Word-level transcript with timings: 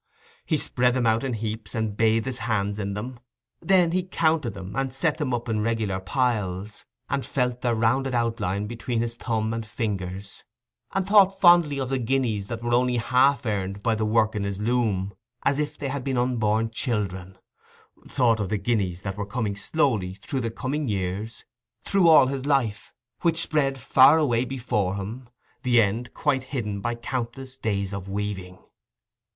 He 0.47 0.57
spread 0.57 0.95
them 0.95 1.05
out 1.05 1.23
in 1.23 1.33
heaps 1.33 1.75
and 1.75 1.95
bathed 1.95 2.25
his 2.25 2.39
hands 2.39 2.79
in 2.79 2.95
them; 2.95 3.19
then 3.59 3.91
he 3.91 4.01
counted 4.01 4.55
them 4.55 4.75
and 4.75 4.95
set 4.95 5.17
them 5.19 5.31
up 5.31 5.47
in 5.47 5.61
regular 5.61 5.99
piles, 5.99 6.85
and 7.07 7.23
felt 7.23 7.61
their 7.61 7.75
rounded 7.75 8.15
outline 8.15 8.65
between 8.65 8.99
his 9.01 9.15
thumb 9.15 9.53
and 9.53 9.63
fingers, 9.63 10.43
and 10.91 11.05
thought 11.05 11.39
fondly 11.39 11.79
of 11.79 11.89
the 11.89 11.99
guineas 11.99 12.47
that 12.47 12.63
were 12.63 12.73
only 12.73 12.97
half 12.97 13.45
earned 13.45 13.83
by 13.83 13.93
the 13.93 14.03
work 14.03 14.33
in 14.33 14.43
his 14.43 14.57
loom, 14.59 15.13
as 15.43 15.59
if 15.59 15.77
they 15.77 15.89
had 15.89 16.03
been 16.03 16.17
unborn 16.17 16.71
children—thought 16.71 18.39
of 18.39 18.49
the 18.49 18.57
guineas 18.57 19.03
that 19.03 19.17
were 19.17 19.25
coming 19.27 19.55
slowly 19.55 20.15
through 20.15 20.41
the 20.41 20.49
coming 20.49 20.87
years, 20.87 21.45
through 21.85 22.07
all 22.09 22.25
his 22.25 22.47
life, 22.47 22.91
which 23.21 23.37
spread 23.39 23.77
far 23.77 24.17
away 24.17 24.45
before 24.45 24.95
him, 24.95 25.29
the 25.61 25.79
end 25.79 26.11
quite 26.15 26.45
hidden 26.45 26.79
by 26.81 26.95
countless 26.95 27.55
days 27.55 27.93
of 27.93 28.09
weaving. 28.09 28.57